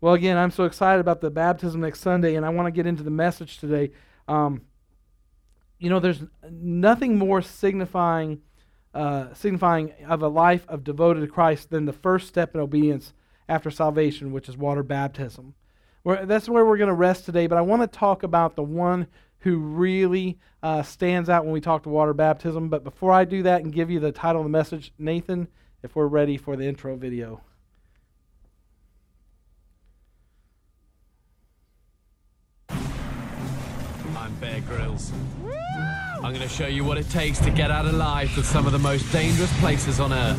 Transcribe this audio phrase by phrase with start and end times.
[0.00, 2.86] Well, again, I'm so excited about the baptism next Sunday, and I want to get
[2.86, 3.90] into the message today.
[4.28, 4.62] Um,
[5.78, 8.40] you know, there's nothing more signifying,
[8.94, 13.12] uh, signifying of a life of devoted to Christ than the first step in obedience
[13.48, 15.54] after salvation, which is water baptism.
[16.04, 19.06] That's where we're going to rest today, but I want to talk about the one
[19.40, 22.70] who really uh, stands out when we talk to water baptism.
[22.70, 25.48] But before I do that and give you the title of the message, Nathan,
[25.82, 27.42] if we're ready for the intro video.
[34.72, 34.96] I'm
[36.22, 38.72] I'm going to show you what it takes to get out alive to some of
[38.72, 40.38] the most dangerous places on Earth.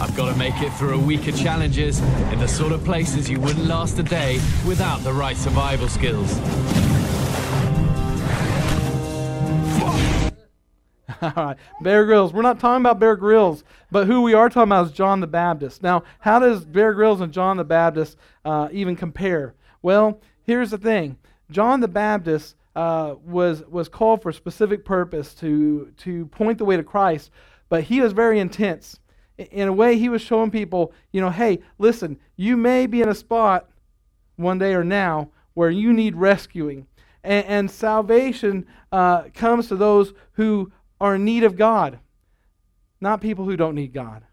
[0.00, 3.30] I've got to make it through a week of challenges in the sort of places
[3.30, 4.34] you wouldn't last a day
[4.66, 6.38] without the right survival skills.
[11.22, 12.32] All right, Bear Grylls.
[12.32, 15.26] We're not talking about Bear Grylls, but who we are talking about is John the
[15.26, 15.82] Baptist.
[15.82, 19.54] Now, how does Bear Grylls and John the Baptist uh, even compare?
[19.80, 21.16] Well, here's the thing
[21.50, 26.64] John the Baptist uh, was, was called for a specific purpose to, to point the
[26.64, 27.30] way to Christ,
[27.68, 28.98] but he was very intense.
[29.38, 33.08] In a way, he was showing people, you know, hey, listen, you may be in
[33.08, 33.68] a spot
[34.36, 36.86] one day or now where you need rescuing.
[37.24, 41.98] And, and salvation uh, comes to those who are in need of God,
[43.00, 44.24] not people who don't need God.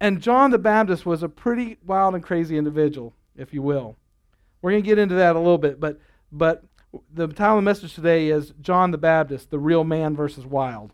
[0.00, 3.96] And John the Baptist was a pretty wild and crazy individual, if you will.
[4.60, 5.98] We're going to get into that a little bit, but
[6.36, 6.64] but
[7.12, 10.92] the title of the message today is John the Baptist, the real man versus wild.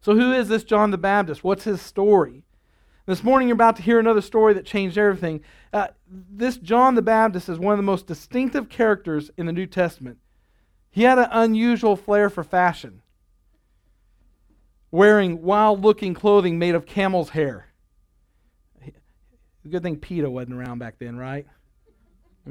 [0.00, 1.44] So who is this John the Baptist?
[1.44, 2.44] What's his story?
[3.06, 5.42] This morning you're about to hear another story that changed everything.
[5.72, 9.66] Uh, this John the Baptist is one of the most distinctive characters in the New
[9.66, 10.18] Testament.
[10.90, 13.02] He had an unusual flair for fashion,
[14.90, 17.66] wearing wild looking clothing made of camel's hair.
[19.68, 21.46] Good thing PETA wasn't around back then, right?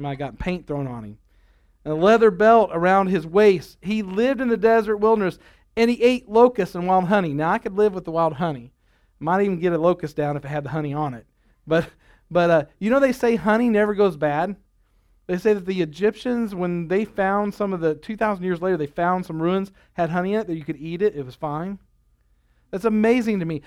[0.00, 1.18] He might got paint thrown on him.
[1.84, 3.76] And a leather belt around his waist.
[3.82, 5.38] He lived in the desert wilderness
[5.76, 7.34] and he ate locusts and wild honey.
[7.34, 8.72] Now, I could live with the wild honey.
[9.18, 11.26] Might even get a locust down if it had the honey on it.
[11.66, 11.90] But,
[12.30, 14.56] but uh, you know, they say honey never goes bad.
[15.26, 18.86] They say that the Egyptians, when they found some of the 2,000 years later, they
[18.86, 21.78] found some ruins, had honey in it, that you could eat it, it was fine.
[22.70, 23.60] That's amazing to me.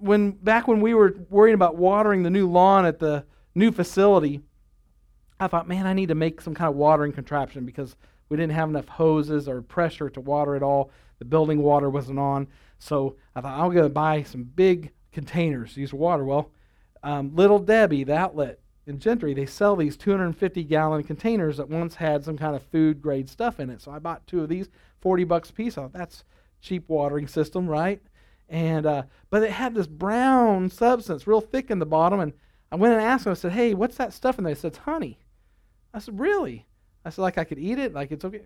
[0.00, 4.40] When, back when we were worrying about watering the new lawn at the new facility,
[5.38, 7.96] I thought, man, I need to make some kind of watering contraption because
[8.28, 10.90] we didn't have enough hoses or pressure to water it all.
[11.18, 12.48] The building water wasn't on.
[12.78, 16.24] So I thought, I'm going to buy some big containers to use water.
[16.24, 16.50] Well,
[17.02, 21.96] um, Little Debbie, the outlet in Gentry, they sell these 250 gallon containers that once
[21.96, 23.80] had some kind of food grade stuff in it.
[23.80, 24.68] So I bought two of these,
[25.00, 25.78] 40 bucks a piece.
[25.78, 26.24] Oh, that's
[26.60, 28.00] cheap watering system, right?
[28.48, 32.20] And uh, but it had this brown substance, real thick in the bottom.
[32.20, 32.32] And
[32.70, 33.32] I went and asked them.
[33.32, 35.18] I said, "Hey, what's that stuff in there?" They said, "It's honey."
[35.96, 36.66] I said, "Really?"
[37.04, 37.94] I said, "Like I could eat it?
[37.94, 38.42] Like it's okay?"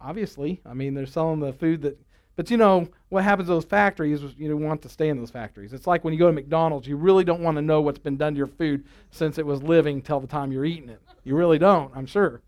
[0.00, 1.98] Obviously, I mean they're selling the food that.
[2.34, 4.22] But you know what happens to those factories?
[4.36, 5.72] You don't want to stay in those factories.
[5.72, 8.16] It's like when you go to McDonald's, you really don't want to know what's been
[8.16, 11.00] done to your food since it was living till the time you're eating it.
[11.24, 12.40] You really don't, I'm sure.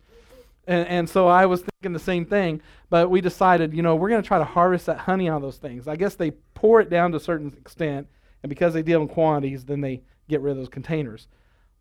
[0.68, 4.10] And, and so I was thinking the same thing, but we decided, you know, we're
[4.10, 5.88] going to try to harvest that honey on those things.
[5.88, 8.06] I guess they pour it down to a certain extent,
[8.44, 11.26] and because they deal in quantities, then they get rid of those containers.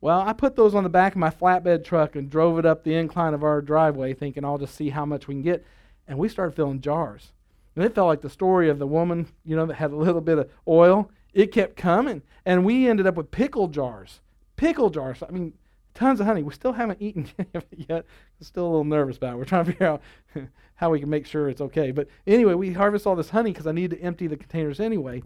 [0.02, 2.84] Well, I put those on the back of my flatbed truck and drove it up
[2.84, 5.66] the incline of our driveway, thinking I'll just see how much we can get.
[6.08, 7.34] And we started filling jars.
[7.76, 10.22] And it felt like the story of the woman, you know, that had a little
[10.22, 11.12] bit of oil.
[11.34, 12.22] It kept coming.
[12.46, 14.22] And we ended up with pickle jars.
[14.56, 15.22] Pickle jars.
[15.28, 15.54] I mean,
[15.94, 16.44] tons of honey.
[16.44, 18.06] We still haven't eaten any yet.
[18.40, 19.38] I'm still a little nervous about it.
[19.38, 20.02] We're trying to figure out
[20.76, 21.92] how we can make sure it's okay.
[21.92, 25.22] But anyway, we harvest all this honey because I need to empty the containers anyway.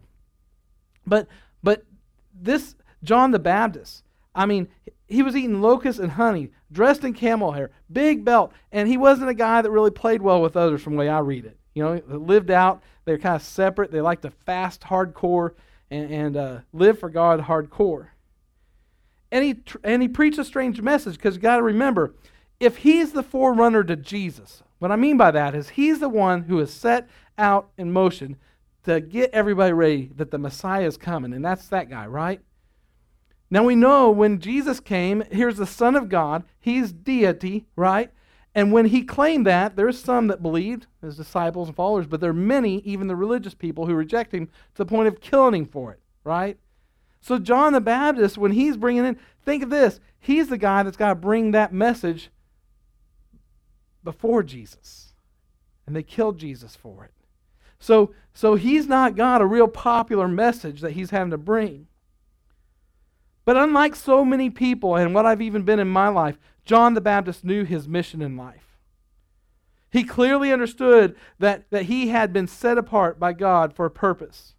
[1.05, 1.27] But
[1.61, 1.85] but
[2.33, 4.02] this John the Baptist,
[4.35, 4.67] I mean,
[5.07, 9.29] he was eating locusts and honey, dressed in camel hair, big belt, and he wasn't
[9.29, 11.57] a guy that really played well with others from the way I read it.
[11.73, 12.83] You know, lived out.
[13.05, 13.91] They're kind of separate.
[13.91, 15.51] They like to fast hardcore
[15.91, 18.07] and, and uh, live for God hardcore.
[19.31, 22.13] And he, tr- and he preached a strange message because you got to remember,
[22.59, 26.43] if he's the forerunner to Jesus, what I mean by that is he's the one
[26.43, 28.37] who is set out in motion
[28.83, 31.33] to get everybody ready that the Messiah is coming.
[31.33, 32.41] And that's that guy, right?
[33.53, 36.43] Now we know when Jesus came, here's the Son of God.
[36.59, 38.09] He's deity, right?
[38.55, 42.31] And when he claimed that, there's some that believed, his disciples and followers, but there
[42.31, 45.65] are many, even the religious people, who reject him to the point of killing him
[45.67, 46.57] for it, right?
[47.21, 50.97] So John the Baptist, when he's bringing in, think of this, he's the guy that's
[50.97, 52.31] got to bring that message
[54.03, 55.13] before Jesus.
[55.85, 57.11] And they killed Jesus for it.
[57.77, 61.85] So, so he's not got a real popular message that he's having to bring.
[63.45, 67.01] But unlike so many people, and what I've even been in my life, John the
[67.01, 68.79] Baptist knew his mission in life.
[69.91, 74.55] He clearly understood that, that he had been set apart by God for a purpose.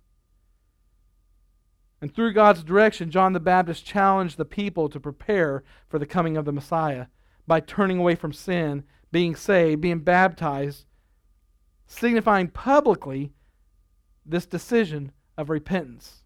[2.01, 6.37] And through God's direction, John the Baptist challenged the people to prepare for the coming
[6.37, 7.07] of the Messiah
[7.47, 10.85] by turning away from sin, being saved, being baptized,
[11.87, 13.33] signifying publicly
[14.27, 16.23] this decision of repentance.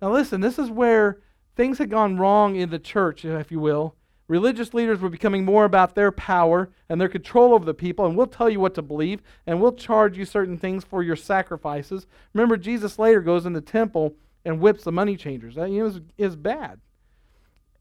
[0.00, 1.20] Now, listen, this is where
[1.56, 3.94] things had gone wrong in the church, if you will.
[4.26, 8.16] Religious leaders were becoming more about their power and their control over the people, and
[8.16, 12.06] we'll tell you what to believe, and we'll charge you certain things for your sacrifices.
[12.32, 14.14] Remember, Jesus later goes in the temple
[14.44, 15.56] and whips the money changers.
[15.56, 16.80] That is, is bad.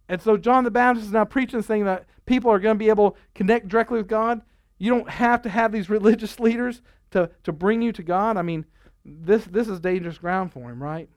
[0.10, 2.90] And so John the Baptist is now preaching saying that people are going to be
[2.90, 4.42] able to connect directly with God.
[4.78, 6.82] You don't have to have these religious leaders
[7.12, 8.36] to, to bring you to God.
[8.36, 8.66] I mean,
[9.06, 11.10] this, this is dangerous ground for him, right?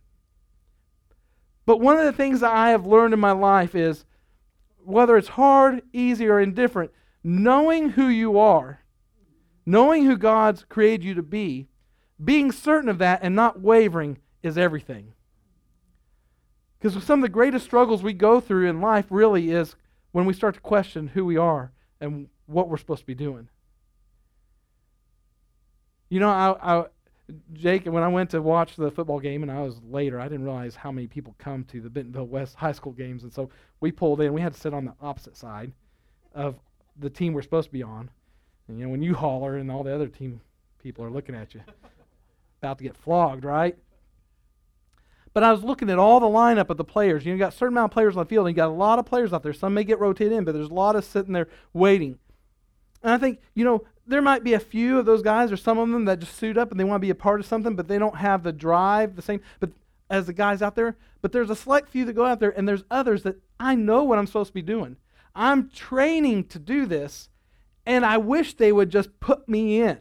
[1.67, 4.05] But one of the things that I have learned in my life is
[4.79, 6.93] whether it's hard, easy, or indifferent,
[7.25, 8.81] knowing who you are,
[9.67, 11.67] knowing who God's created you to be,
[12.25, 15.13] being certain of that and not wavering is everything.
[16.79, 19.75] Because some of the greatest struggles we go through in life really is
[20.13, 23.49] when we start to question who we are and what we're supposed to be doing.
[26.09, 26.85] You know, I, I,
[27.53, 30.45] Jake, when I went to watch the football game and I was later, I didn't
[30.45, 33.25] realize how many people come to the Bentonville West high school games.
[33.25, 33.51] And so
[33.81, 34.33] we pulled in.
[34.33, 35.73] We had to sit on the opposite side
[36.35, 36.57] of
[36.99, 38.11] the team we're supposed to be on.
[38.69, 40.41] And, you know, when you holler and all the other team
[40.81, 41.63] people are looking at you,
[42.63, 43.77] about to get flogged, right?
[45.33, 47.27] But I was looking at all the lineup of the players.
[47.27, 48.69] You know, you got a certain amount of players on the field, and you got
[48.69, 49.53] a lot of players out there.
[49.53, 52.19] Some may get rotated in, but there's a lot of sitting there waiting.
[53.03, 55.79] And I think, you know, there might be a few of those guys or some
[55.79, 57.75] of them that just suit up and they want to be a part of something,
[57.75, 59.71] but they don't have the drive the same but
[60.09, 60.97] as the guys out there.
[61.21, 64.05] But there's a select few that go out there, and there's others that I know
[64.05, 64.97] what I'm supposed to be doing.
[65.35, 67.29] I'm training to do this,
[67.85, 69.99] and I wish they would just put me in.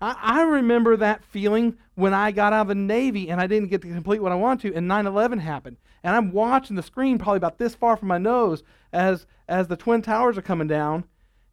[0.00, 3.70] I, I remember that feeling when I got out of the Navy and I didn't
[3.70, 5.76] get to complete what I wanted to, and 9 11 happened.
[6.02, 8.62] And I'm watching the screen probably about this far from my nose
[8.92, 11.04] as, as the Twin Towers are coming down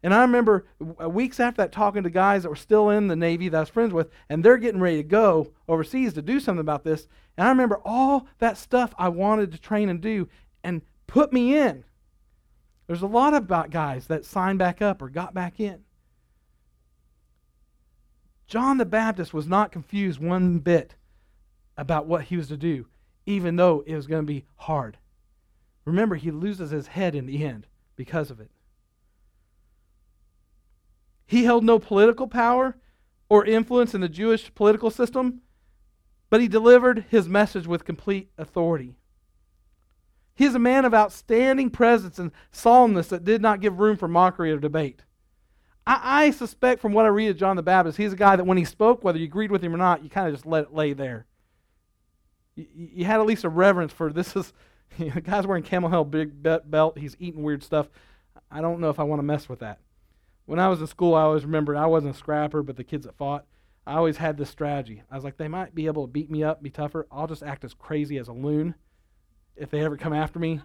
[0.02, 0.66] and I remember
[1.00, 3.60] uh, weeks after that talking to guys that were still in the Navy that I
[3.60, 7.06] was friends with, and they're getting ready to go overseas to do something about this.
[7.36, 10.28] And I remember all that stuff I wanted to train and do
[10.64, 11.84] and put me in.
[12.86, 15.84] There's a lot of guys that signed back up or got back in.
[18.46, 20.96] John the Baptist was not confused one bit
[21.76, 22.86] about what he was to do,
[23.24, 24.98] even though it was going to be hard.
[25.84, 27.66] Remember, he loses his head in the end
[27.96, 28.50] because of it.
[31.26, 32.76] He held no political power
[33.28, 35.40] or influence in the Jewish political system,
[36.28, 38.94] but he delivered his message with complete authority.
[40.34, 44.08] He is a man of outstanding presence and solemnness that did not give room for
[44.08, 45.02] mockery or debate.
[45.86, 48.44] I, I, suspect from what I read of John the Baptist, he's a guy that
[48.44, 50.64] when he spoke, whether you agreed with him or not, you kind of just let
[50.64, 51.26] it lay there.
[52.54, 54.52] You, you, had at least a reverence for this is,
[54.98, 57.88] you know, the guy's wearing camel hair big belt, he's eating weird stuff.
[58.50, 59.80] I don't know if I want to mess with that.
[60.46, 63.06] When I was in school, I always remembered I wasn't a scrapper, but the kids
[63.06, 63.44] that fought,
[63.86, 65.02] I always had this strategy.
[65.10, 67.06] I was like, they might be able to beat me up, be tougher.
[67.10, 68.74] I'll just act as crazy as a loon
[69.56, 70.60] if they ever come after me.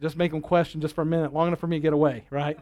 [0.00, 2.24] Just make them question just for a minute, long enough for me to get away,
[2.30, 2.58] right?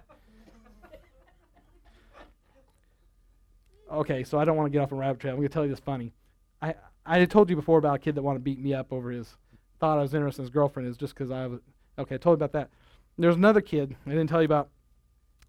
[3.91, 5.35] okay, so I don't want to get off a rabbit trail.
[5.35, 6.13] I'm going to tell you this funny.
[6.61, 6.75] I
[7.07, 9.37] I told you before about a kid that wanted to beat me up over his
[9.81, 11.61] thought I was interested in his girlfriend is just because I was
[11.99, 12.17] okay.
[12.17, 12.71] I told you about that.
[13.19, 14.69] There's another kid I didn't tell you about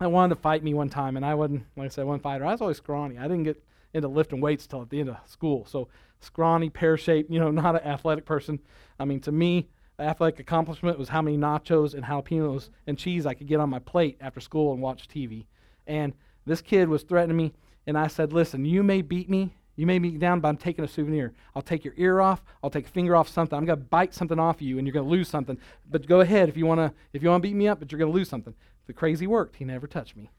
[0.01, 2.43] I wanted to fight me one time, and I wasn't, like I said, one fighter.
[2.43, 3.19] I was always scrawny.
[3.19, 5.63] I didn't get into lifting weights till at the end of school.
[5.67, 5.89] So
[6.19, 8.59] scrawny, pear shaped, you know, not an athletic person.
[8.99, 13.35] I mean, to me, athletic accomplishment was how many nachos and jalapenos and cheese I
[13.35, 15.45] could get on my plate after school and watch TV.
[15.85, 16.13] And
[16.47, 17.53] this kid was threatening me,
[17.85, 20.57] and I said, "Listen, you may beat me, you may beat me down, but I'm
[20.57, 21.33] taking a souvenir.
[21.55, 22.43] I'll take your ear off.
[22.63, 23.55] I'll take a finger off something.
[23.55, 25.59] I'm gonna bite something off you, and you're gonna lose something.
[25.89, 28.11] But go ahead if you wanna if you wanna beat me up, but you're gonna
[28.11, 28.55] lose something."
[28.91, 29.55] The crazy worked.
[29.55, 30.29] He never touched me.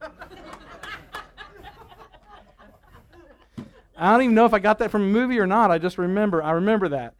[3.96, 5.70] I don't even know if I got that from a movie or not.
[5.70, 6.42] I just remember.
[6.42, 7.14] I remember that.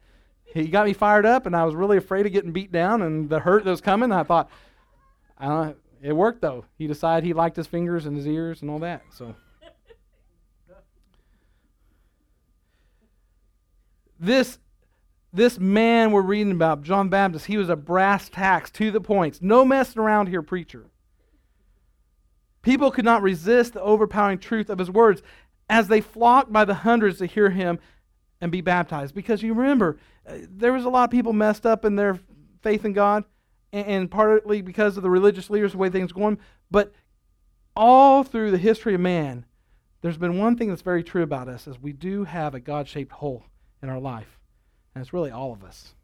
[0.45, 3.31] He got me fired up, and I was really afraid of getting beat down and
[3.31, 4.11] the hurt that was coming.
[4.11, 4.47] I thought,
[5.35, 6.65] I don't, it worked though.
[6.77, 9.01] He decided he liked his fingers and his ears and all that.
[9.09, 9.33] So.
[14.19, 14.59] this
[15.33, 19.41] this man we're reading about, John Baptist, he was a brass tacks to the points.
[19.41, 20.91] No messing around here, preacher.
[22.63, 25.21] People could not resist the overpowering truth of his words
[25.69, 27.77] as they flocked by the hundreds to hear him
[28.41, 29.13] and be baptized.
[29.13, 32.19] Because you remember, uh, there was a lot of people messed up in their
[32.61, 33.25] faith in God,
[33.71, 36.39] and, partly because of the religious leaders, the way things going.
[36.69, 36.93] But
[37.75, 39.45] all through the history of man,
[40.01, 43.13] there's been one thing that's very true about us is we do have a God-shaped
[43.13, 43.43] hole
[43.81, 44.39] in our life.
[44.93, 45.95] And it's really all of us.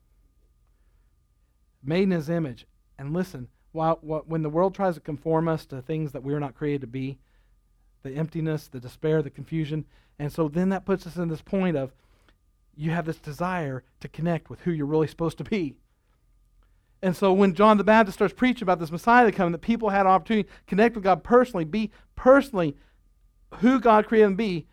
[1.84, 2.66] Made in his image.
[2.98, 3.50] And listen,
[3.80, 3.96] while,
[4.28, 7.18] when the world tries to conform us to things that we're not created to be,
[8.04, 9.86] the emptiness, the despair, the confusion,
[10.20, 11.94] and so then that puts us in this point of
[12.76, 15.76] you have this desire to connect with who you're really supposed to be.
[17.02, 20.02] And so when John the Baptist starts preaching about this Messiah coming, that people had
[20.02, 22.76] an opportunity to connect with God personally, be personally
[23.60, 24.68] who God created them to be,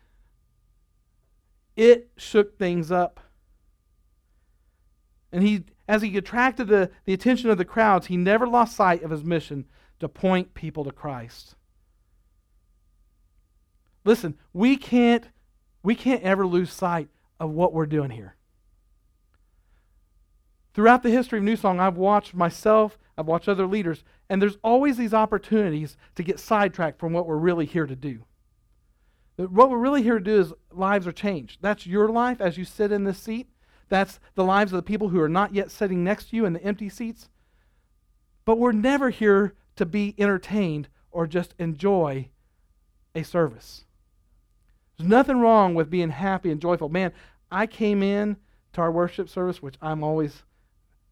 [1.77, 3.21] it shook things up.
[5.31, 9.03] And he, as he attracted the, the attention of the crowds, he never lost sight
[9.03, 9.65] of his mission
[9.99, 11.55] to point people to Christ.
[14.03, 15.25] Listen, we can't,
[15.83, 18.35] we can't ever lose sight of what we're doing here.
[20.73, 24.57] Throughout the history of New Song, I've watched myself, I've watched other leaders, and there's
[24.63, 28.25] always these opportunities to get sidetracked from what we're really here to do.
[29.37, 31.59] What we're really here to do is lives are changed.
[31.61, 33.47] That's your life as you sit in this seat.
[33.89, 36.53] That's the lives of the people who are not yet sitting next to you in
[36.53, 37.29] the empty seats.
[38.45, 42.29] But we're never here to be entertained or just enjoy
[43.15, 43.85] a service.
[44.97, 46.89] There's nothing wrong with being happy and joyful.
[46.89, 47.11] Man,
[47.51, 48.37] I came in
[48.73, 50.43] to our worship service, which I'm always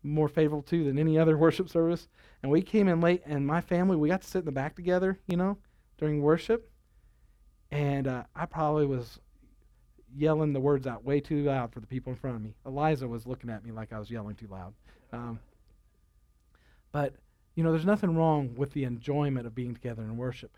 [0.04, 2.08] more favorable to than any other worship service.
[2.42, 4.76] And we came in late, and my family, we got to sit in the back
[4.76, 5.58] together, you know,
[5.98, 6.70] during worship.
[7.72, 9.20] And uh, I probably was
[10.16, 12.56] yelling the words out way too loud for the people in front of me.
[12.66, 14.74] Eliza was looking at me like I was yelling too loud.
[15.12, 15.40] Um,
[16.92, 17.16] but,
[17.56, 20.58] you know, there's nothing wrong with the enjoyment of being together in worship.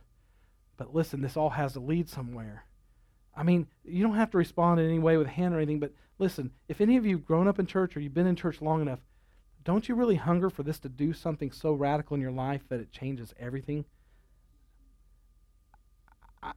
[0.78, 2.66] But listen, this all has to lead somewhere.
[3.36, 5.80] I mean, you don't have to respond in any way with a hand or anything,
[5.80, 8.36] but listen, if any of you have grown up in church or you've been in
[8.36, 9.00] church long enough,
[9.64, 12.80] don't you really hunger for this to do something so radical in your life that
[12.80, 13.86] it changes everything?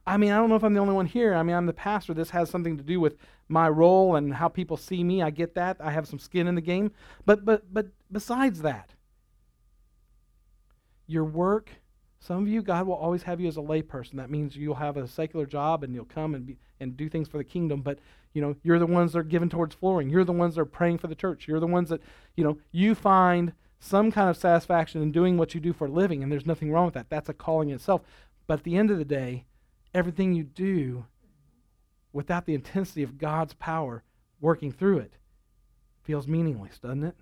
[0.05, 1.33] I mean, I don't know if I'm the only one here.
[1.33, 2.13] I mean, I'm the pastor.
[2.13, 3.17] This has something to do with
[3.49, 5.21] my role and how people see me.
[5.21, 5.77] I get that.
[5.79, 6.91] I have some skin in the game.
[7.25, 8.93] But but but besides that,
[11.07, 11.71] your work,
[12.19, 14.13] some of you, God will always have you as a layperson.
[14.13, 17.27] That means you'll have a secular job and you'll come and be, and do things
[17.27, 17.81] for the kingdom.
[17.81, 17.99] But
[18.33, 20.09] you know, you're the ones that are given towards flooring.
[20.09, 21.47] You're the ones that are praying for the church.
[21.47, 22.01] You're the ones that,
[22.35, 25.91] you know, you find some kind of satisfaction in doing what you do for a
[25.91, 27.09] living, and there's nothing wrong with that.
[27.09, 28.01] That's a calling in itself.
[28.47, 29.45] But at the end of the day,
[29.93, 31.05] everything you do
[32.13, 34.03] without the intensity of God's power
[34.39, 35.13] working through it
[36.03, 37.15] feels meaningless, doesn't it?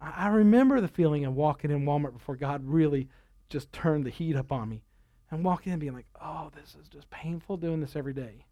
[0.00, 3.08] I, remember the feeling of walking in Walmart before God really
[3.48, 4.82] just turned the heat up on me.
[5.30, 8.44] And walking in being like, oh, this is just painful doing this every day.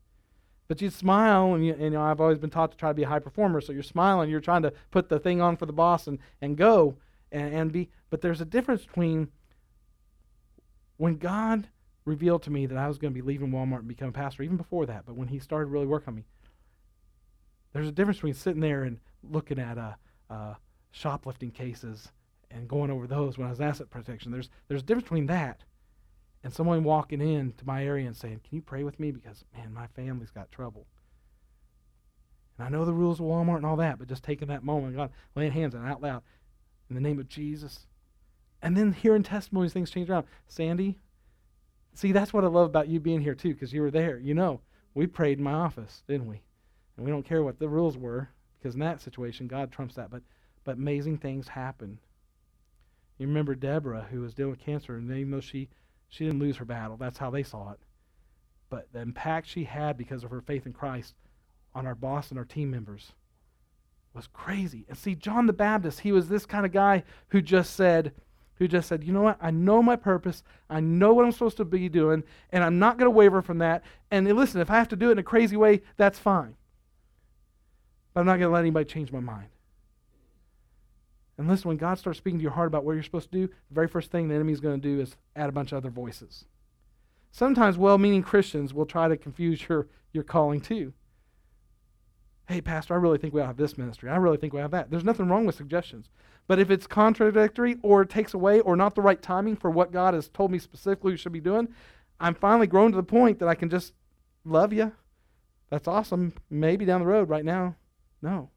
[0.69, 2.95] But you smile, and, you, and you know, I've always been taught to try to
[2.95, 3.61] be a high performer.
[3.61, 6.57] So you're smiling, you're trying to put the thing on for the boss and, and
[6.57, 6.97] go
[7.31, 7.91] and, and be.
[8.09, 9.29] But there's a difference between
[10.97, 11.69] when God
[12.05, 14.43] revealed to me that I was going to be leaving Walmart and become a pastor,
[14.43, 16.25] even before that, but when He started really working on me,
[17.73, 19.95] there's a difference between sitting there and looking at uh,
[20.29, 20.55] uh,
[20.91, 22.11] shoplifting cases
[22.51, 24.31] and going over those when I was asset protection.
[24.31, 25.65] There's there's a difference between that
[26.45, 29.11] and someone walking in to my area and saying, Can you pray with me?
[29.11, 30.87] Because, man, my family's got trouble.
[32.59, 34.97] And I know the rules of Walmart and all that, but just taking that moment,
[34.97, 36.23] God, laying hands on it out loud
[36.89, 37.87] in the name of Jesus.
[38.61, 40.27] And then hearing testimonies, things change around.
[40.47, 40.99] Sandy,
[41.95, 44.19] see, that's what I love about you being here, too, because you were there.
[44.19, 44.61] You know,
[44.95, 46.43] we prayed in my office, didn't we?
[46.97, 50.11] And we don't care what the rules were, because in that situation, God trumps that.
[50.11, 50.23] But,
[50.65, 51.99] but amazing things happen.
[53.19, 55.69] You remember Deborah, who was dealing with cancer, and even though she
[56.13, 56.99] she didn't lose her battle.
[56.99, 57.79] That's how they saw it.
[58.69, 61.15] But the impact she had because of her faith in Christ
[61.75, 63.13] on our boss and our team members
[64.13, 64.85] was crazy.
[64.91, 68.13] And see, John the Baptist, he was this kind of guy who just said,
[68.63, 69.39] who just said, you know what?
[69.41, 70.43] I know my purpose.
[70.71, 73.59] I know what I'm supposed to be doing, and I'm not going to waver from
[73.59, 73.83] that.
[74.11, 76.55] And listen, if I have to do it in a crazy way, that's fine.
[78.15, 79.49] But I'm not going to let anybody change my mind.
[81.39, 83.49] And listen, when God starts speaking to your heart about what you're supposed to do,
[83.49, 85.79] the very first thing the enemy is going to do is add a bunch of
[85.79, 86.45] other voices.
[87.33, 90.93] Sometimes well meaning Christians will try to confuse your, your calling too.
[92.49, 94.11] Hey, Pastor, I really think we ought to have this ministry.
[94.11, 94.91] I really think we have that.
[94.91, 96.09] There's nothing wrong with suggestions.
[96.49, 100.15] But if it's contradictory or takes away or not the right timing for what God
[100.15, 101.69] has told me specifically we should be doing,
[102.19, 103.93] I'm finally grown to the point that I can just
[104.45, 104.93] love you.
[105.71, 106.35] That's awesome.
[106.51, 107.77] Maybe down the road right now.
[108.21, 108.51] No.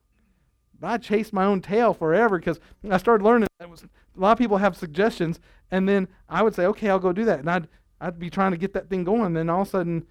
[0.80, 4.34] But I chased my own tail forever because I started learning that was a lot
[4.34, 5.40] of people have suggestions,
[5.72, 7.68] and then I would say, okay, I'll go do that, and I'd
[8.02, 10.06] I'd be trying to get that thing going, and then all of a sudden,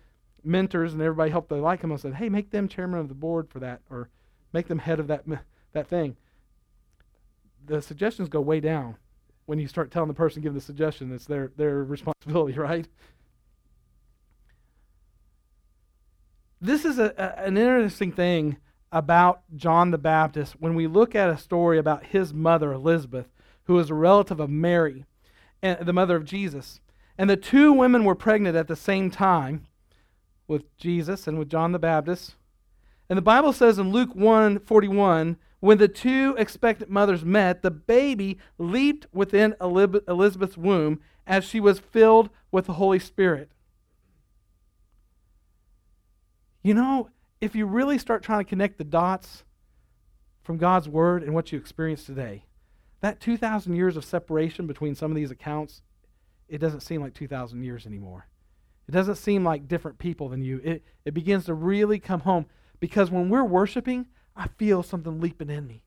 [0.45, 1.93] mentors and everybody helped they like them.
[1.93, 4.09] I said, hey, make them chairman of the board for that, or
[4.53, 5.25] make them head of that
[5.73, 6.17] that thing.
[7.67, 8.97] the suggestions go way down
[9.47, 12.89] when you start telling the person giving the suggestion it's their, their responsibility, right?
[16.61, 18.57] This is a, a, an interesting thing
[18.91, 23.27] about John the Baptist when we look at a story about his mother, Elizabeth,
[23.65, 25.05] who is a relative of Mary,
[25.63, 26.81] and the mother of Jesus.
[27.19, 29.67] And the two women were pregnant at the same time
[30.47, 32.35] with Jesus and with John the Baptist.
[33.09, 37.71] And the Bible says in Luke 1 41, when the two expectant mothers met, the
[37.71, 43.51] baby leaped within Elizabeth's womb as she was filled with the Holy Spirit.
[46.63, 47.09] You know,
[47.41, 49.45] if you really start trying to connect the dots
[50.43, 52.45] from God's Word and what you experience today,
[53.01, 55.83] that 2,000 years of separation between some of these accounts,
[56.49, 58.27] it doesn't seem like 2,000 years anymore.
[58.88, 60.61] It doesn't seem like different people than you.
[60.62, 62.47] It, it begins to really come home
[62.81, 65.83] because when we're worshiping, I feel something leaping in me.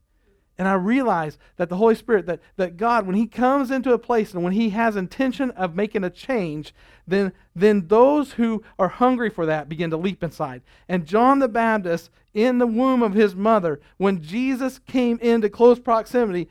[0.58, 3.98] And I realize that the Holy Spirit, that, that God, when He comes into a
[3.98, 6.74] place and when He has intention of making a change,
[7.06, 10.62] then, then those who are hungry for that begin to leap inside.
[10.88, 15.78] And John the Baptist, in the womb of his mother, when Jesus came into close
[15.78, 16.48] proximity,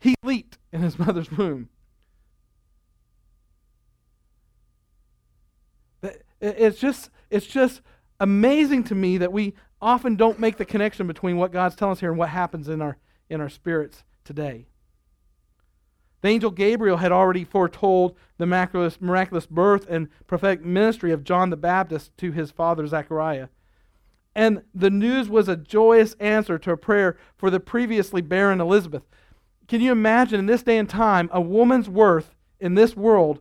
[0.00, 1.68] he leaped in his mother's womb.
[6.46, 7.80] It's just, it's just
[8.20, 12.00] amazing to me that we often don't make the connection between what God's telling us
[12.00, 12.96] here and what happens in our
[13.28, 14.66] in our spirits today.
[16.22, 21.50] The angel Gabriel had already foretold the miraculous, miraculous birth and prophetic ministry of John
[21.50, 23.48] the Baptist to his father Zechariah.
[24.34, 29.04] And the news was a joyous answer to a prayer for the previously barren Elizabeth.
[29.68, 33.40] Can you imagine in this day and time, a woman's worth in this world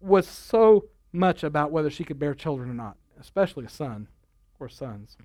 [0.00, 4.08] was so much about whether she could bear children or not, especially a son
[4.58, 5.16] or sons.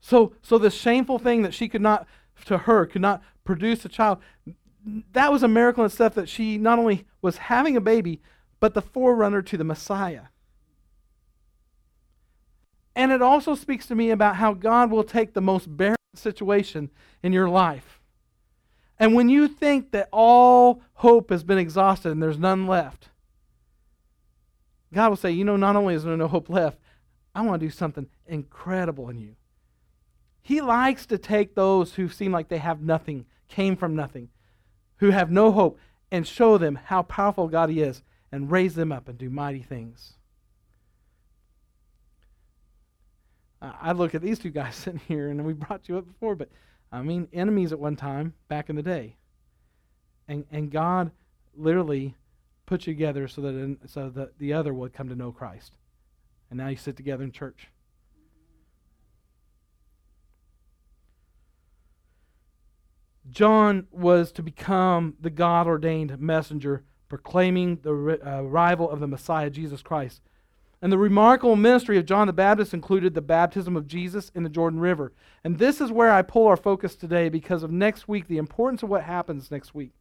[0.00, 2.06] So, so the shameful thing that she could not,
[2.46, 4.18] to her, could not produce a child,
[5.12, 8.20] that was a miracle and stuff that she not only was having a baby,
[8.60, 10.24] but the forerunner to the Messiah.
[12.94, 16.90] And it also speaks to me about how God will take the most barren situation
[17.22, 18.00] in your life.
[18.98, 23.08] And when you think that all hope has been exhausted and there's none left,
[24.94, 26.78] God will say, You know, not only is there no hope left,
[27.34, 29.36] I want to do something incredible in you.
[30.40, 34.28] He likes to take those who seem like they have nothing, came from nothing,
[34.98, 35.78] who have no hope,
[36.10, 39.62] and show them how powerful God He is and raise them up and do mighty
[39.62, 40.14] things.
[43.60, 46.50] I look at these two guys sitting here, and we brought you up before, but
[46.92, 49.16] I mean, enemies at one time back in the day.
[50.28, 51.10] And, and God
[51.56, 52.14] literally
[52.66, 55.76] put together so that, so that the other would come to know Christ.
[56.50, 57.68] And now you sit together in church.
[63.30, 69.50] John was to become the God ordained messenger proclaiming the uh, arrival of the Messiah,
[69.50, 70.20] Jesus Christ.
[70.82, 74.50] And the remarkable ministry of John the Baptist included the baptism of Jesus in the
[74.50, 75.12] Jordan River.
[75.42, 78.82] And this is where I pull our focus today because of next week, the importance
[78.82, 79.92] of what happens next week.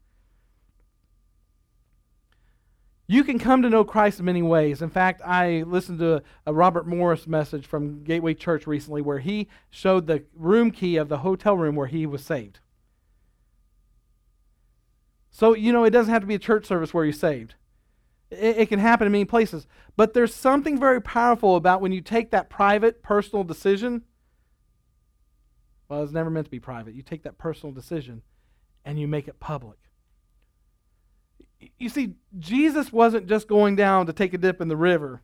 [3.05, 4.81] You can come to know Christ in many ways.
[4.81, 9.49] In fact, I listened to a, Robert Morris message from Gateway Church recently where he
[9.69, 12.59] showed the room key of the hotel room where he was saved.
[15.31, 17.55] So, you know, it doesn't have to be a church service where you're saved.
[18.31, 19.67] It, it, can happen in many places.
[19.97, 24.03] But there's something very powerful about when you take that private, personal decision.
[25.89, 26.93] Well, it's never meant to be private.
[26.93, 28.21] You take that personal decision
[28.85, 29.77] and you make it public.
[31.77, 35.21] You see, Jesus wasn't just going down to take a dip in the river.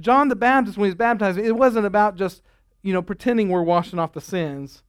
[0.00, 2.42] John the Baptist, when he was baptized, it wasn't about just,
[2.82, 4.82] you know, pretending we're washing off the sins.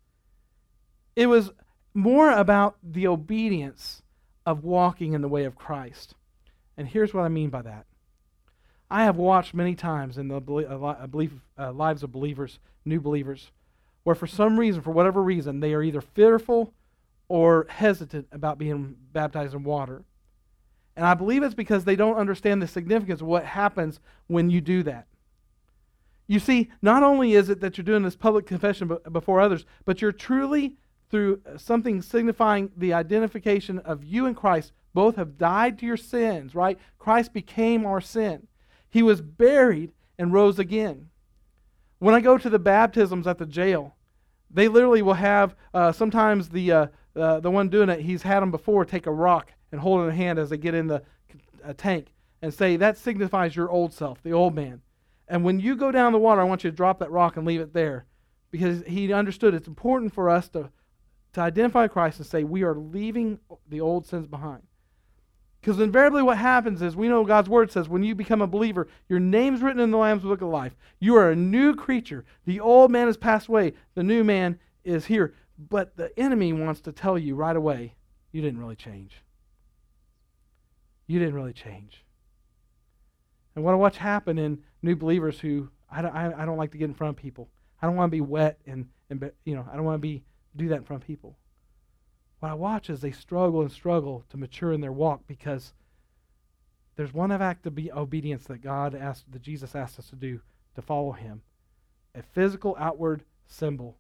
[1.16, 1.52] It was
[1.94, 4.02] more about the obedience
[4.46, 6.16] of walking in the way of Christ.
[6.78, 7.86] And here's what I mean by that.
[8.90, 10.40] I have watched many times in the
[11.58, 13.52] uh, lives of believers, new believers,
[14.04, 16.74] where for some reason, for whatever reason, they are either fearful
[17.28, 20.04] or hesitant about being baptized in water.
[20.96, 24.62] And I believe it's because they don't understand the significance of what happens when you
[24.62, 25.08] do that.
[26.28, 30.02] You see, not only is it that you're doing this public confession before others, but
[30.02, 30.76] you're truly
[31.12, 34.72] through something signifying the identification of you and Christ.
[34.94, 36.80] Both have died to your sins, right?
[36.98, 38.48] Christ became our sin.
[38.90, 41.10] He was buried and rose again.
[42.00, 43.96] When I go to the baptisms at the jail,
[44.50, 48.02] they literally will have uh, sometimes the uh, uh, the one doing it.
[48.02, 50.58] He's had them before take a rock and hold it in a hand as they
[50.58, 51.04] get in the
[51.78, 54.82] tank and say that signifies your old self, the old man.
[55.28, 57.48] And when you go down the water, I want you to drop that rock and
[57.48, 58.06] leave it there
[58.52, 60.70] because he understood it's important for us to
[61.34, 64.64] to identify Christ and say, we are leaving the old sins behind.
[65.60, 68.88] Because invariably, what happens is we know God's word says when you become a believer,
[69.10, 70.78] your name's written in the Lamb's Book of Life.
[71.00, 72.24] You are a new creature.
[72.46, 75.34] The old man has passed away, the new man is here.
[75.58, 77.96] But the enemy wants to tell you right away,
[78.32, 79.22] you didn't really change.
[81.08, 82.04] You didn't really change.
[83.56, 86.72] And what I watch happen in new believers who I don't, I, I don't like
[86.72, 87.50] to get in front of people.
[87.82, 90.24] I don't want to be wet and, and you know I don't want to be
[90.56, 91.38] do that in front of people.
[92.40, 95.74] What I watch is they struggle and struggle to mature in their walk because
[96.96, 100.42] there's one act of obedience that God asked, that Jesus asked us to do
[100.76, 101.42] to follow Him,
[102.14, 103.98] a physical outward symbol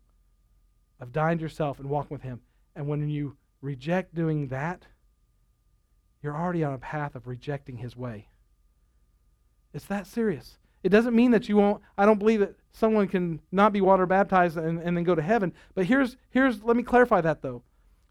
[1.00, 2.42] of dying to yourself and walking with Him.
[2.76, 4.86] And when you reject doing that,
[6.22, 8.30] you're already on a path of rejecting His way.
[9.74, 10.58] It's that serious.
[10.84, 11.82] It doesn't mean that you won't.
[11.98, 15.22] I don't believe that someone can not be water baptized and, and then go to
[15.22, 15.52] heaven.
[15.74, 17.64] But here's here's let me clarify that though.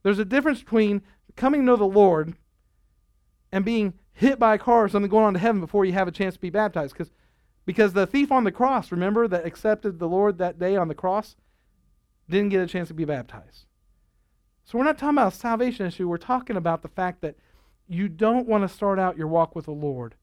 [0.03, 1.03] There's a difference between
[1.37, 2.35] coming to know the Lord
[3.53, 6.09] and being hit by a car or something going on to heaven before you have
[6.09, 6.92] a chance to be baptized.
[6.92, 7.12] Because
[7.64, 10.94] because the thief on the cross, remember, that accepted the Lord that day on the
[10.94, 11.37] cross,
[12.28, 13.66] didn't get a chance to be baptized.
[14.64, 16.08] So we're not talking about a salvation issue.
[16.08, 17.37] We're talking about the fact that
[17.87, 20.14] you don't want to start out your walk with the Lord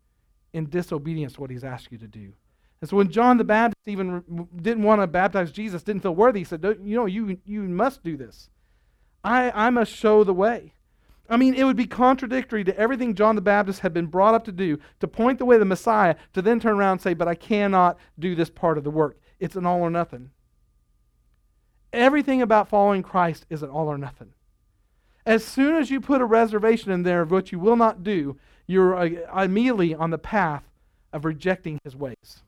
[0.54, 2.34] in disobedience to what He's asked you to do.
[2.82, 6.40] And so when John the Baptist even didn't want to baptize Jesus, didn't feel worthy,
[6.40, 8.50] he said, "You know, you you must do this."
[9.24, 10.74] I, I must show the way.
[11.30, 14.44] I mean, it would be contradictory to everything John the Baptist had been brought up
[14.46, 17.28] to do, to point the way the Messiah, to then turn around and say, But
[17.28, 19.18] I cannot do this part of the work.
[19.40, 20.32] It's an all or nothing.
[21.94, 24.34] Everything about following Christ is an all or nothing.
[25.26, 28.38] As soon as you put a reservation in there of what you will not do,
[28.66, 30.64] you're uh, immediately on the path
[31.14, 32.42] of rejecting his ways.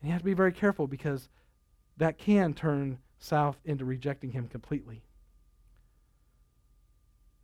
[0.00, 1.28] And you have to be very careful because
[1.96, 5.02] that can turn south into rejecting him completely.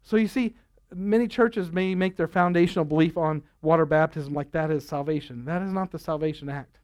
[0.02, 0.54] So you see,
[0.94, 5.44] many churches may make their foundational belief on water baptism like that is salvation.
[5.44, 6.78] That is not the salvation act.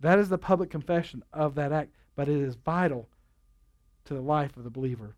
[0.00, 3.08] That is the public confession of that act, but it is vital
[4.04, 5.14] to the life of the believer.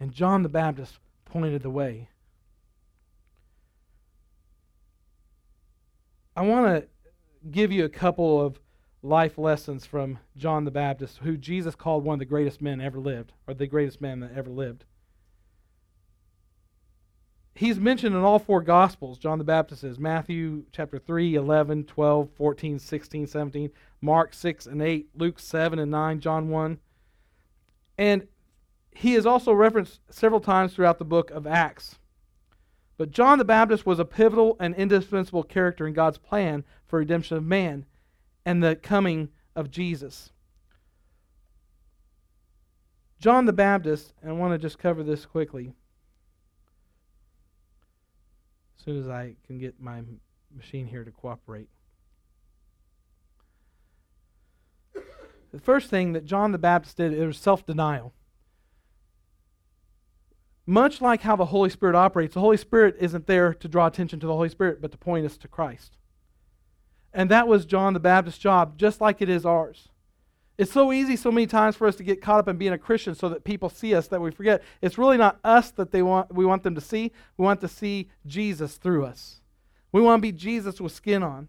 [0.00, 2.08] And John the Baptist pointed the way.
[6.34, 6.88] I want to
[7.52, 8.58] give you a couple of
[9.00, 12.98] life lessons from John the Baptist, who Jesus called one of the greatest men ever
[12.98, 14.86] lived, or the greatest man that ever lived.
[17.60, 22.30] He's mentioned in all four Gospels, John the Baptist is Matthew chapter 3, 11, 12,
[22.34, 23.70] 14, 16, 17,
[24.00, 26.78] Mark 6 and 8, Luke 7 and 9, John 1.
[27.98, 28.26] And
[28.92, 31.98] he is also referenced several times throughout the book of Acts.
[32.96, 37.36] But John the Baptist was a pivotal and indispensable character in God's plan for redemption
[37.36, 37.84] of man
[38.46, 40.32] and the coming of Jesus.
[43.18, 45.74] John the Baptist, and I want to just cover this quickly.
[48.80, 50.00] As soon as I can get my
[50.56, 51.68] machine here to cooperate.
[54.94, 58.14] The first thing that John the Baptist did was self denial.
[60.64, 64.18] Much like how the Holy Spirit operates, the Holy Spirit isn't there to draw attention
[64.20, 65.98] to the Holy Spirit, but to point us to Christ.
[67.12, 69.90] And that was John the Baptist's job, just like it is ours.
[70.60, 72.78] It's so easy so many times for us to get caught up in being a
[72.78, 74.62] Christian so that people see us that we forget.
[74.82, 77.12] It's really not us that they want we want them to see.
[77.38, 79.40] We want to see Jesus through us.
[79.90, 81.48] We want to be Jesus with skin on.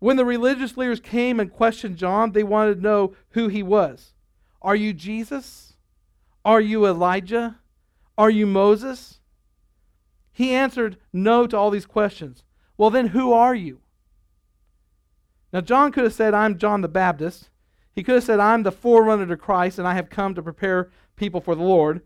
[0.00, 4.14] When the religious leaders came and questioned John, they wanted to know who he was.
[4.60, 5.74] Are you Jesus?
[6.44, 7.60] Are you Elijah?
[8.18, 9.20] Are you Moses?
[10.32, 12.42] He answered no to all these questions.
[12.76, 13.78] Well, then who are you?
[15.52, 17.48] Now, John could have said, I'm John the Baptist.
[17.94, 20.90] He could have said, I'm the forerunner to Christ, and I have come to prepare
[21.16, 22.00] people for the Lord.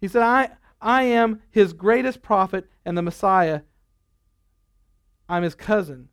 [0.00, 3.62] He said, I, I am his greatest prophet and the Messiah.
[5.28, 6.08] I'm his cousin.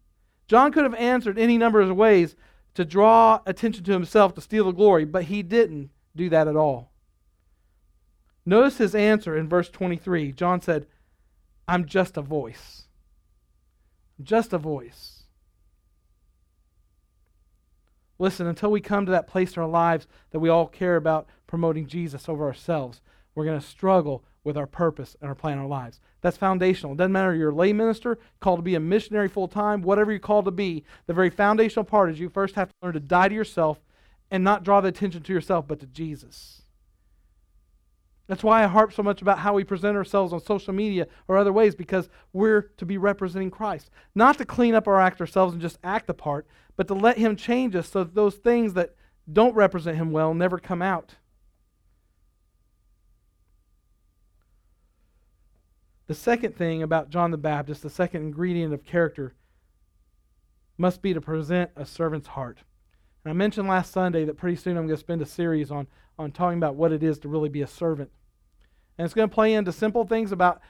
[0.47, 2.35] John could have answered any number of ways
[2.73, 6.55] to draw attention to himself to steal the glory, but he didn't do that at
[6.55, 6.91] all.
[8.45, 10.31] Notice his answer in verse 23.
[10.33, 10.85] John said,
[11.67, 12.83] I'm just a voice.
[14.21, 15.14] Just a voice.
[18.17, 21.27] Listen, until we come to that place in our lives that we all care about
[21.47, 23.01] promoting Jesus over ourselves,
[23.33, 25.99] we're going to struggle with our purpose and our plan in our lives.
[26.21, 26.93] That's foundational.
[26.93, 30.11] It doesn't matter you're a lay minister, called to be a missionary full time, whatever
[30.11, 30.83] you're called to be.
[31.07, 33.79] The very foundational part is you first have to learn to die to yourself
[34.31, 36.61] and not draw the attention to yourself, but to Jesus.
[38.27, 41.37] That's why I harp so much about how we present ourselves on social media or
[41.37, 43.91] other ways, because we're to be representing Christ.
[44.15, 47.17] Not to clean up our act ourselves and just act the part, but to let
[47.17, 48.95] Him change us so that those things that
[49.31, 51.15] don't represent him well never come out.
[56.07, 59.33] The second thing about John the Baptist, the second ingredient of character,
[60.77, 62.59] must be to present a servant's heart.
[63.25, 65.87] And I mentioned last Sunday that pretty soon I'm going to spend a series on,
[66.19, 68.11] on talking about what it is to really be a servant.
[68.97, 70.61] And it's going to play into simple things about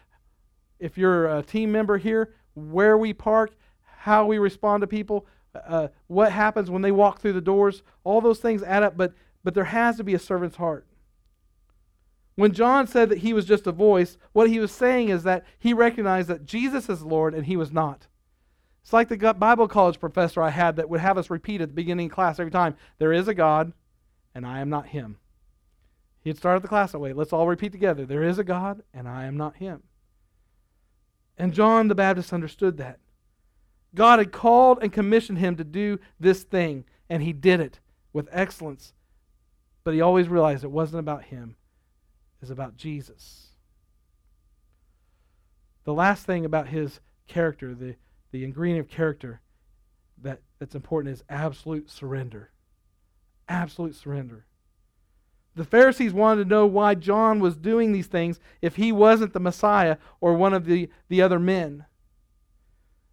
[0.79, 3.51] if you're a team member here, where we park,
[3.97, 5.27] how we respond to people,
[5.67, 7.83] uh, what happens when they walk through the doors.
[8.05, 9.13] All those things add up, but,
[9.43, 10.87] but there has to be a servant's heart.
[12.35, 15.45] When John said that he was just a voice, what he was saying is that
[15.59, 18.07] he recognized that Jesus is Lord and he was not.
[18.85, 21.73] It's like the Bible college professor I had that would have us repeat at the
[21.73, 23.73] beginning of class every time there is a God,
[24.35, 25.17] and I am not him.
[26.21, 27.11] He'd start the class that way.
[27.11, 29.81] Let's all repeat together there is a God, and I am not him.
[31.35, 32.99] And John the Baptist understood that.
[33.95, 37.79] God had called and commissioned him to do this thing, and he did it
[38.13, 38.93] with excellence.
[39.83, 41.55] But he always realized it wasn't about him,
[42.39, 43.47] is about Jesus.
[45.85, 47.95] The last thing about his character, the,
[48.35, 49.39] the ingredient of character
[50.21, 52.51] that, that's important is absolute surrender.
[53.47, 54.45] Absolute surrender.
[55.55, 59.39] The Pharisees wanted to know why John was doing these things if he wasn't the
[59.39, 61.85] Messiah or one of the, the other men.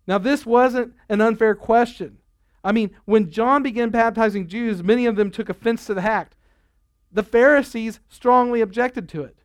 [0.09, 2.19] Now, this wasn't an unfair question.
[2.65, 6.35] I mean, when John began baptizing Jews, many of them took offense to the act
[7.13, 9.37] the Pharisees strongly objected to it.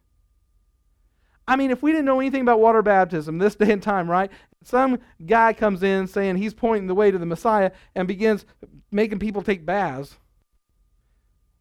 [1.47, 4.29] I mean, if we didn't know anything about water baptism this day and time, right?
[4.63, 8.45] Some guy comes in saying he's pointing the way to the Messiah and begins
[8.91, 10.17] making people take baths.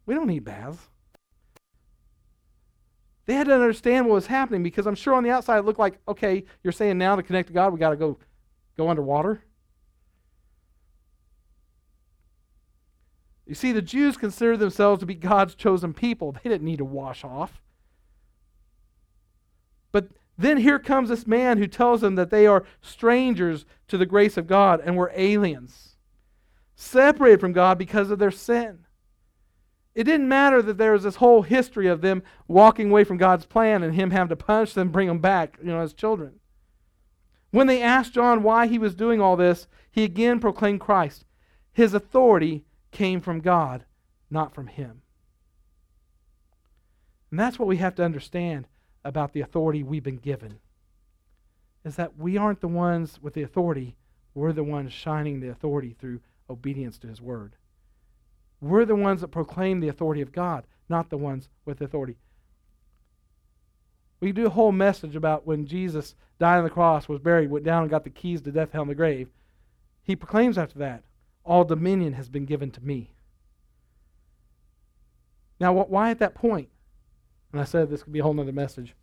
[0.06, 0.88] We don't need baths.
[3.26, 5.80] They had to understand what was happening because I'm sure on the outside it looked
[5.80, 8.18] like, okay, you're saying now to connect to God, we got to go
[8.76, 9.42] go underwater.
[13.46, 16.32] You see, the Jews considered themselves to be God's chosen people.
[16.32, 17.62] They didn't need to wash off.
[20.38, 24.36] Then here comes this man who tells them that they are strangers to the grace
[24.36, 25.96] of God and were aliens,
[26.74, 28.80] separated from God because of their sin.
[29.94, 33.46] It didn't matter that there was this whole history of them walking away from God's
[33.46, 36.34] plan and Him having to punish them, bring them back, you know, as children.
[37.50, 41.24] When they asked John why he was doing all this, he again proclaimed Christ.
[41.72, 43.86] His authority came from God,
[44.30, 45.00] not from him.
[47.30, 48.66] And that's what we have to understand
[49.06, 50.58] about the authority we've been given.
[51.84, 53.94] Is that we aren't the ones with the authority,
[54.34, 57.54] we're the ones shining the authority through obedience to his word.
[58.60, 62.16] We're the ones that proclaim the authority of God, not the ones with authority.
[64.20, 67.64] We do a whole message about when Jesus died on the cross, was buried, went
[67.64, 69.28] down and got the keys to death, hell, and the grave.
[70.02, 71.02] He proclaims after that,
[71.44, 73.10] all dominion has been given to me.
[75.60, 76.68] Now, why at that point?
[77.52, 78.94] And I said this could be a whole other message.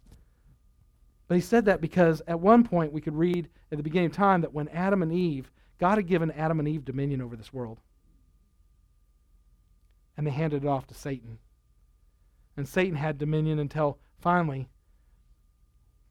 [1.27, 4.13] But he said that because at one point we could read at the beginning of
[4.13, 7.53] time that when Adam and Eve, God had given Adam and Eve dominion over this
[7.53, 7.79] world.
[10.15, 11.39] And they handed it off to Satan.
[12.55, 14.67] And Satan had dominion until finally,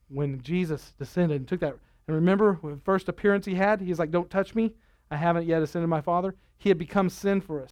[0.09, 1.77] when Jesus descended and took that.
[2.07, 4.75] And remember, the first appearance he had, he's like, Don't touch me.
[5.11, 6.35] I haven't yet ascended my Father.
[6.59, 7.71] He had become sin for us.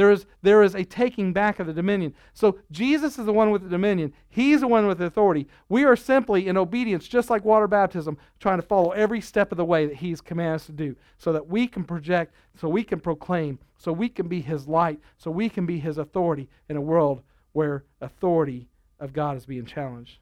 [0.00, 2.14] There is, there is a taking back of the dominion.
[2.32, 4.14] So Jesus is the one with the dominion.
[4.30, 5.46] He's the one with the authority.
[5.68, 9.58] We are simply in obedience, just like water baptism, trying to follow every step of
[9.58, 12.82] the way that He's commanded us to do so that we can project, so we
[12.82, 16.78] can proclaim, so we can be His light, so we can be His authority in
[16.78, 17.20] a world
[17.52, 20.16] where authority of God is being challenged.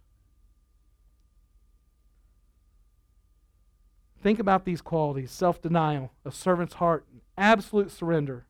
[4.21, 8.48] Think about these qualities self denial, a servant's heart, absolute surrender.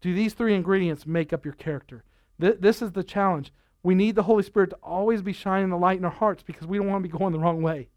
[0.00, 2.04] Do these three ingredients make up your character?
[2.40, 3.52] Th- this is the challenge.
[3.82, 6.66] We need the Holy Spirit to always be shining the light in our hearts because
[6.66, 7.88] we don't want to be going the wrong way.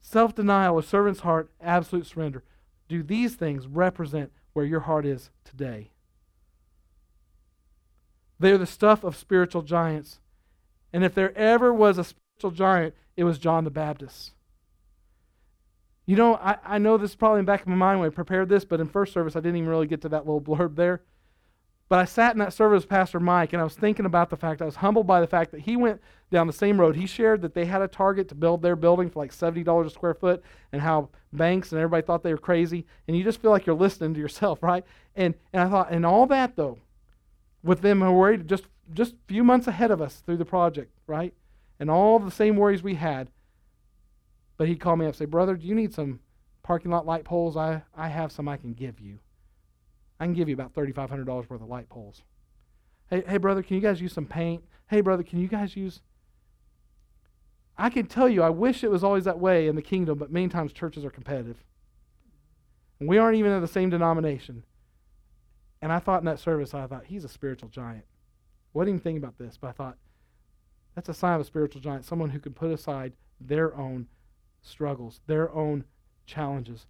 [0.00, 2.44] Self denial, a servant's heart, absolute surrender.
[2.88, 5.90] Do these things represent where your heart is today?
[8.38, 10.20] They're the stuff of spiritual giants.
[10.92, 14.32] And if there ever was a spiritual giant, it was John the Baptist.
[16.06, 18.08] You know, I, I know this is probably in the back of my mind when
[18.08, 20.40] I prepared this, but in first service I didn't even really get to that little
[20.40, 21.02] blurb there.
[21.88, 24.36] But I sat in that service with Pastor Mike, and I was thinking about the
[24.36, 26.00] fact, I was humbled by the fact that he went
[26.32, 26.96] down the same road.
[26.96, 29.90] He shared that they had a target to build their building for like $70 a
[29.90, 30.42] square foot,
[30.72, 32.86] and how banks and everybody thought they were crazy.
[33.06, 34.84] And you just feel like you're listening to yourself, right?
[35.14, 36.78] And, and I thought, and all that, though,
[37.62, 41.34] with them were just, just a few months ahead of us through the project, right?
[41.78, 43.28] and all the same worries we had.
[44.56, 46.20] But he'd call me up and say, Brother, do you need some
[46.62, 47.56] parking lot light poles?
[47.56, 49.18] I, I have some I can give you.
[50.18, 52.22] I can give you about $3,500 worth of light poles.
[53.08, 54.64] Hey, hey, brother, can you guys use some paint?
[54.88, 56.00] Hey, brother, can you guys use.
[57.78, 60.32] I can tell you, I wish it was always that way in the kingdom, but
[60.32, 61.62] many times churches are competitive.
[62.98, 64.64] And we aren't even in the same denomination.
[65.82, 68.04] And I thought in that service, I thought, he's a spiritual giant.
[68.72, 69.98] What didn't even think about this, but I thought,
[70.94, 74.06] that's a sign of a spiritual giant, someone who can put aside their own
[74.66, 75.84] struggles, their own
[76.26, 76.86] challenges,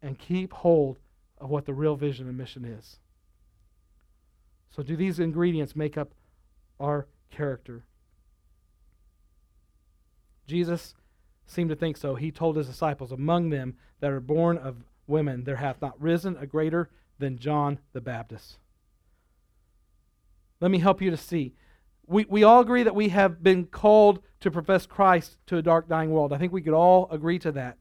[0.00, 0.98] and keep hold
[1.38, 2.98] of what the real vision and mission is.
[4.70, 6.14] So, do these ingredients make up
[6.80, 7.84] our character?
[10.46, 10.94] Jesus
[11.46, 12.14] seemed to think so.
[12.14, 16.36] He told his disciples, Among them that are born of women, there hath not risen
[16.38, 18.58] a greater than John the Baptist.
[20.60, 21.54] Let me help you to see.
[22.06, 25.88] We, we all agree that we have been called to profess Christ to a dark,
[25.88, 26.32] dying world.
[26.32, 27.78] I think we could all agree to that,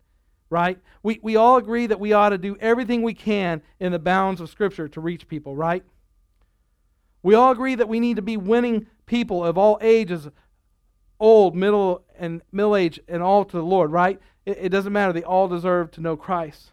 [0.49, 0.77] right?
[1.03, 4.39] We, we all agree that we ought to do everything we can in the bounds
[4.41, 5.83] of Scripture to reach people, right?
[7.23, 10.29] We all agree that we need to be winning people of all ages,
[11.19, 14.19] old, middle, and middle age, and all to the Lord, right?
[14.45, 15.13] It, it doesn't matter.
[15.13, 16.71] They all deserve to know Christ.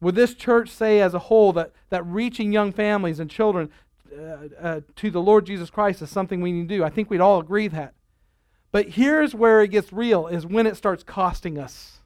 [0.00, 3.70] Would this church say as a whole that, that reaching young families and children
[4.12, 6.84] uh, uh, to the Lord Jesus Christ is something we need to do?
[6.84, 7.94] I think we'd all agree that.
[8.72, 12.00] But here's where it gets real is when it starts costing us.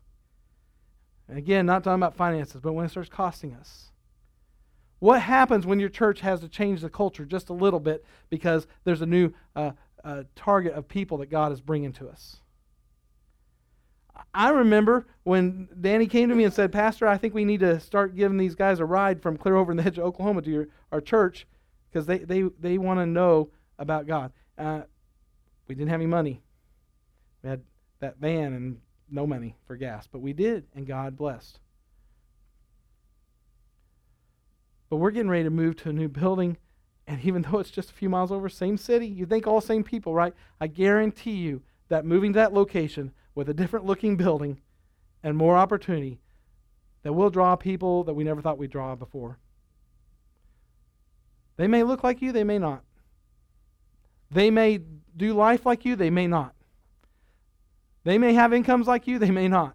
[1.29, 3.91] Again, not talking about finances, but when it starts costing us.
[4.99, 8.67] What happens when your church has to change the culture just a little bit because
[8.85, 12.41] there's a new uh, uh, target of people that God is bringing to us?
[14.35, 17.79] I remember when Danny came to me and said, Pastor, I think we need to
[17.79, 20.51] start giving these guys a ride from clear over in the edge of Oklahoma to
[20.51, 21.47] your, our church
[21.91, 24.33] because they, they, they want to know about God.
[24.57, 24.83] Uh,
[25.67, 26.43] we didn't have any money.
[27.43, 27.63] We had
[28.01, 31.61] that van and no money for gas, but we did, and God blessed.
[34.91, 36.57] But we're getting ready to move to a new building.
[37.07, 39.85] And even though it's just a few miles over, same city, you think all same
[39.85, 40.35] people, right?
[40.61, 44.61] I guarantee you that moving to that location with a different looking building
[45.23, 46.21] and more opportunity,
[47.03, 49.39] that will draw people that we never thought we'd draw before.
[51.59, 52.83] They may look like you, they may not.
[54.31, 54.81] They may
[55.17, 56.55] do life like you, they may not.
[58.05, 59.75] They may have incomes like you, they may not.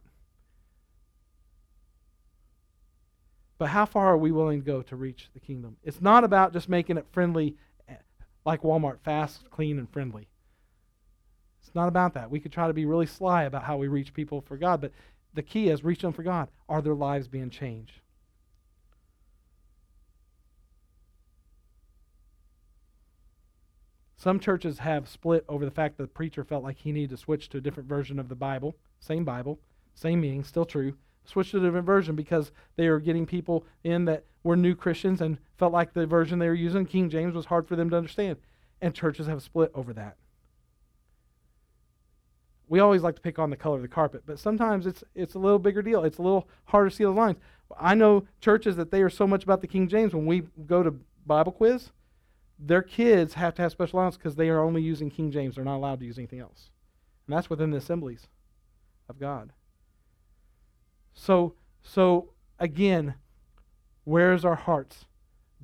[3.59, 5.77] But how far are we willing to go to reach the kingdom?
[5.83, 7.55] It's not about just making it friendly
[7.87, 7.95] eh,
[8.45, 10.27] like Walmart, fast, clean, and friendly.
[11.61, 12.31] It's not about that.
[12.31, 14.91] We could try to be really sly about how we reach people for God, but
[15.33, 16.49] the key is reach them for God.
[16.69, 18.01] Are their lives being changed?
[24.15, 27.17] Some churches have split over the fact that the preacher felt like he needed to
[27.17, 28.75] switch to a different version of the Bible.
[28.99, 29.59] Same Bible,
[29.93, 30.93] same meaning, still true
[31.25, 35.21] switched to a different version because they were getting people in that were new Christians
[35.21, 37.97] and felt like the version they were using, King James, was hard for them to
[37.97, 38.37] understand.
[38.81, 40.17] And churches have split over that.
[42.67, 45.35] We always like to pick on the color of the carpet, but sometimes it's it's
[45.35, 46.03] a little bigger deal.
[46.03, 47.37] It's a little harder to see the lines.
[47.79, 50.81] I know churches that they are so much about the King James when we go
[50.81, 50.95] to
[51.25, 51.91] Bible quiz,
[52.59, 55.55] their kids have to have special allowance because they are only using King James.
[55.55, 56.69] They're not allowed to use anything else.
[57.27, 58.27] And that's within the assemblies
[59.09, 59.51] of God.
[61.13, 63.15] So, so again,
[64.03, 65.05] where's our hearts?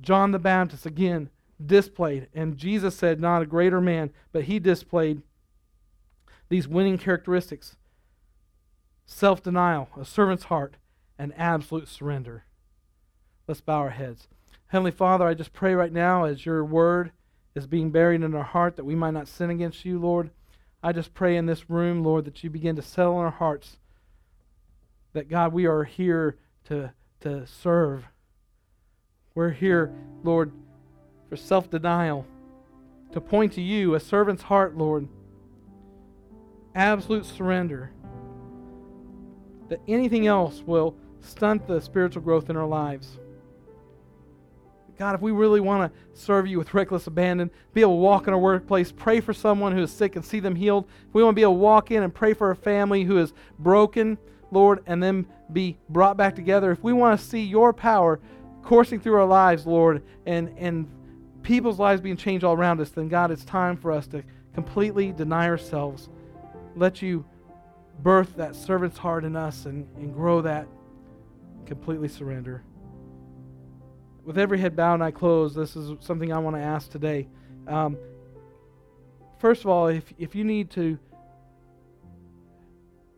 [0.00, 1.30] John the Baptist again
[1.64, 5.22] displayed, and Jesus said, not a greater man, but he displayed
[6.48, 7.76] these winning characteristics
[9.06, 10.76] self denial, a servant's heart,
[11.18, 12.44] and absolute surrender.
[13.46, 14.28] Let's bow our heads.
[14.70, 17.10] Heavenly Father, I just pray right now as your word
[17.56, 20.30] is being buried in our heart that we might not sin against you, Lord.
[20.80, 23.78] I just pray in this room, Lord, that you begin to settle in our hearts
[25.12, 28.04] that God, we are here to, to serve.
[29.34, 30.52] We're here, Lord,
[31.28, 32.24] for self denial,
[33.10, 35.08] to point to you, a servant's heart, Lord.
[36.76, 37.90] Absolute surrender.
[39.68, 43.18] That anything else will stunt the spiritual growth in our lives.
[45.00, 48.26] God, if we really want to serve you with reckless abandon, be able to walk
[48.26, 51.22] in our workplace, pray for someone who is sick and see them healed, if we
[51.22, 54.18] want to be able to walk in and pray for a family who is broken,
[54.50, 55.24] Lord, and then
[55.54, 56.70] be brought back together.
[56.70, 58.20] If we want to see your power
[58.62, 60.86] coursing through our lives, Lord, and, and
[61.40, 64.22] people's lives being changed all around us, then God, it's time for us to
[64.52, 66.10] completely deny ourselves.
[66.76, 67.24] Let you
[68.02, 70.68] birth that servant's heart in us and, and grow that
[71.64, 72.64] completely surrender.
[74.24, 77.28] With every head bowed and eye closed, this is something I want to ask today.
[77.66, 77.96] Um,
[79.38, 80.98] first of all, if, if you need to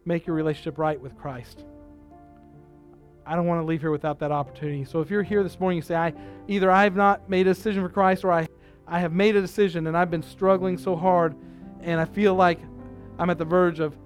[0.04, 1.64] make your relationship right with Christ.
[3.24, 4.84] I don't want to leave here without that opportunity.
[4.84, 6.12] So if you're here this morning, you say, I
[6.48, 8.48] either I have not made a decision for Christ or I,
[8.86, 11.36] I have made a decision and I've been struggling so hard
[11.80, 12.58] and I feel like
[13.18, 13.96] I'm at the verge of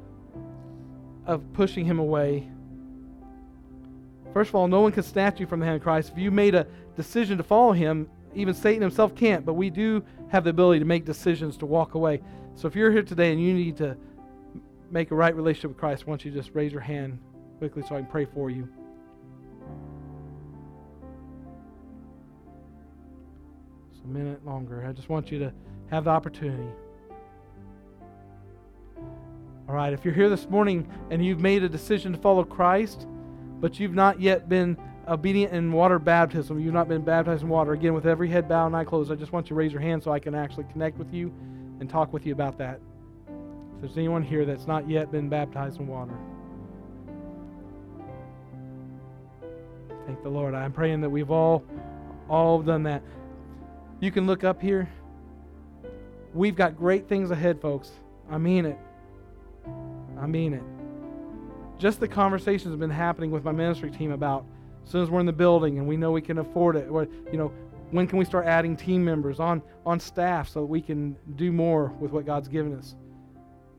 [1.27, 2.49] of pushing him away.
[4.33, 6.13] First of all, no one can snatch you from the hand of Christ.
[6.13, 6.67] If you made a
[6.97, 10.85] decision to follow him, even Satan himself can't, but we do have the ability to
[10.85, 12.21] make decisions to walk away.
[12.55, 13.97] So if you're here today and you need to
[14.91, 17.19] make a right relationship with Christ, why don't you just raise your hand
[17.59, 18.69] quickly so I can pray for you.
[23.93, 24.85] Just a minute longer.
[24.87, 25.53] I just want you to
[25.91, 26.69] have the opportunity.
[29.69, 33.07] All right, if you're here this morning and you've made a decision to follow Christ,
[33.61, 34.77] but you've not yet been
[35.09, 38.67] obedient in water baptism, you've not been baptized in water, again, with every head bowed
[38.67, 40.65] and eye closed, I just want you to raise your hand so I can actually
[40.73, 41.33] connect with you
[41.81, 42.81] and talk with you about that.
[43.29, 46.15] If there's anyone here that's not yet been baptized in water,
[50.07, 50.55] thank the Lord.
[50.55, 51.65] I'm praying that we've all
[52.29, 53.03] all done that.
[54.01, 54.89] You can look up here.
[56.35, 57.93] We've got great things ahead, folks.
[58.31, 58.79] I mean it.
[60.19, 60.63] I mean it.
[61.79, 64.45] Just the conversations have been happening with my ministry team about
[64.87, 67.39] as soon as we're in the building and we know we can afford it, you
[67.39, 67.53] know,
[67.91, 71.89] when can we start adding team members on on staff so we can do more
[72.01, 72.95] with what God's given us?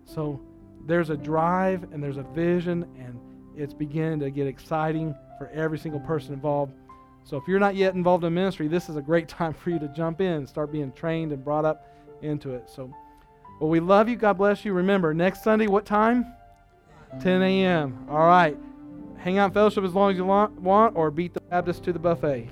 [0.05, 0.41] So
[0.86, 3.20] there's a drive and there's a vision and
[3.55, 6.74] it's beginning to get exciting for every single person involved.
[7.24, 9.80] So if you're not yet involved in ministry, this is a great time for you
[9.80, 11.88] to jump in and start being trained and brought up
[12.22, 12.70] into it.
[12.70, 12.93] So
[13.62, 14.18] well, we love you.
[14.18, 14.74] God bless you.
[14.74, 16.26] Remember, next Sunday, what time?
[17.16, 17.24] Mm.
[17.24, 18.08] 10 a.m.
[18.10, 18.58] All right.
[19.28, 22.49] Hang out fellowship as long as you want, or beat the Baptist to the buffet.